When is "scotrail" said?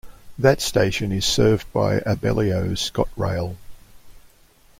2.71-3.55